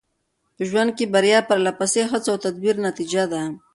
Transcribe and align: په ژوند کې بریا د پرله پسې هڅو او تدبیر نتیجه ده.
په 0.55 0.63
ژوند 0.69 0.89
کې 0.97 1.05
بریا 1.13 1.39
د 1.43 1.47
پرله 1.49 1.71
پسې 1.79 2.01
هڅو 2.11 2.29
او 2.33 2.41
تدبیر 2.45 2.75
نتیجه 2.87 3.23
ده. 3.31 3.43